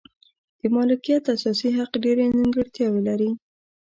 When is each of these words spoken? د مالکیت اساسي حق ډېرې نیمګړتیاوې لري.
د 0.59 0.61
مالکیت 0.75 1.23
اساسي 1.35 1.69
حق 1.77 1.91
ډېرې 2.03 2.23
نیمګړتیاوې 2.35 3.01
لري. 3.09 3.29